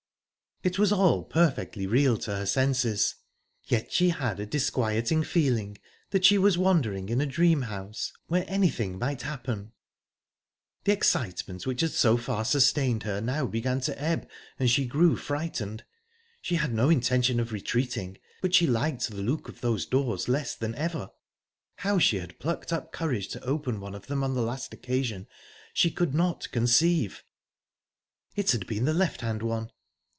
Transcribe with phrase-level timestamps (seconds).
[0.63, 3.15] It was all perfectly real to her senses,
[3.63, 5.79] yet she had a disquieting feeling
[6.11, 9.71] that she was wandering in a dream house, where anything might happen.
[10.83, 14.29] The excitement which had so far sustained her now began to ebb,
[14.59, 15.83] and she grew frightened.
[16.43, 20.53] She had no intention of retreating, but she liked the look of those doors less
[20.53, 21.09] than ever.
[21.77, 25.25] How she had plucked up courage to open one of them on the last occasion,
[25.73, 29.71] she could not conceive...It had been the left hand one.